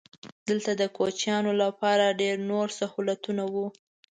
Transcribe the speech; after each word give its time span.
دلته 0.47 0.71
د 0.81 0.83
کوچیانو 0.97 1.51
لپاره 1.63 2.17
ډېر 2.21 2.35
نور 2.51 2.67
سهولتونه 2.79 3.43
وو. 3.53 3.67